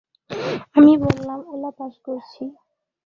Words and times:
আমি 0.75 0.93
বললাম, 0.97 1.39
উলা 1.47 1.71
পাস 1.77 1.93
করছি। 2.05 2.43